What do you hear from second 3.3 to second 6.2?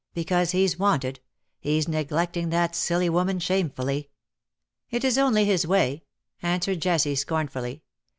shamefully."" It is only his way,"